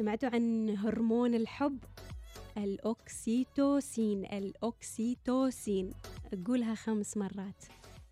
[0.00, 1.78] سمعتوا عن هرمون الحب؟
[2.56, 4.24] الأوكسيتوسين.
[4.24, 5.90] الأوكسيتوسين.
[6.32, 7.64] أقولها خمس مرات.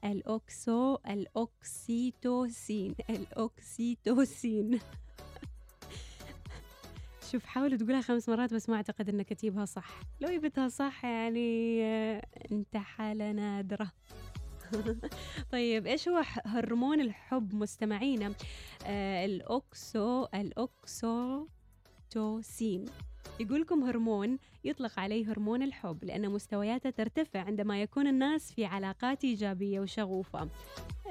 [0.05, 2.95] الأوكسو الأوكسيتوسين.
[3.11, 4.79] الأوكسيتوسين.
[7.33, 10.01] شوف حاولوا تقولها خمس مرات بس ما أعتقد أنك كتيبها صح.
[10.21, 13.93] لو جبتها صح يعني آه، أنت حالة نادرة.
[15.53, 18.35] طيب إيش هو هرمون الحب مستمعينا؟
[18.87, 20.27] آه الأوكسو
[22.17, 22.85] الاوكسوتوسين
[23.41, 29.25] يقول لكم هرمون يطلق عليه هرمون الحب لأن مستوياته ترتفع عندما يكون الناس في علاقات
[29.25, 30.49] إيجابية وشغوفة.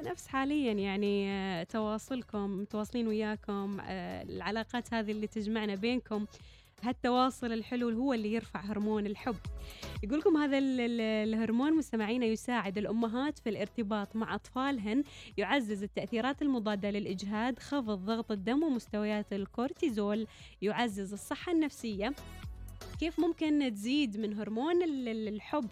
[0.06, 6.26] نفس حاليا يعني آه، تواصلكم متواصلين وياكم آه، العلاقات هذه اللي تجمعنا بينكم
[6.84, 9.36] هالتواصل الحلو هو اللي يرفع هرمون الحب.
[10.04, 15.04] يقول لكم هذا الهرمون مستمعينا يساعد الأمهات في الارتباط مع أطفالهن
[15.38, 20.28] يعزز التأثيرات المضادة للإجهاد خفض ضغط الدم ومستويات الكورتيزول
[20.62, 22.14] يعزز الصحة النفسية.
[23.00, 25.70] كيف ممكن تزيد من هرمون الحب؟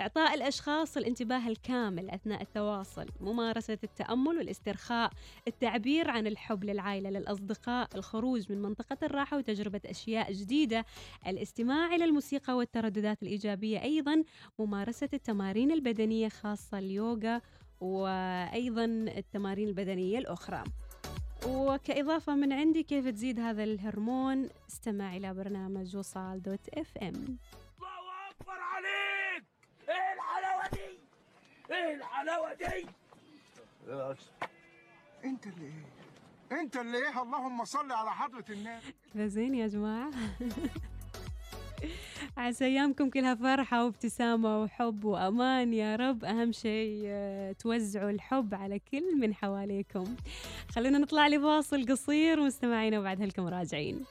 [0.00, 5.10] إعطاء الأشخاص الانتباه الكامل أثناء التواصل ممارسة التأمل والاسترخاء
[5.48, 10.84] التعبير عن الحب للعائلة للأصدقاء الخروج من منطقة الراحة وتجربة أشياء جديدة
[11.26, 14.24] الاستماع إلى الموسيقى والترددات الإيجابية أيضا
[14.58, 17.40] ممارسة التمارين البدنية خاصة اليوغا
[17.80, 18.84] وأيضا
[19.16, 20.64] التمارين البدنية الأخرى.
[21.46, 27.08] وكإضافة من عندي كيف تزيد هذا الهرمون؟ استمع إلى برنامج وصال دوت إف إم.
[27.08, 29.44] الله أكبر عليك!
[29.88, 30.98] إيه الحلاوة دي؟
[31.74, 32.86] إيه الحلاوة دي؟
[35.24, 38.94] أنت اللي إيه؟ أنت اللي إيه؟ اللهم صل على حضرة النبي.
[39.14, 40.10] كذا زين يا جماعة.
[42.44, 45.74] عسى ايامكم كلها فرحة وابتسامة وحب وأمان.
[45.74, 50.04] يا رب أهم شيء آه، توزعوا الحب على كل من حواليكم.
[50.70, 54.04] خلونا نطلع لفاصل قصير ومستمعينا وبعد هلكم راجعين.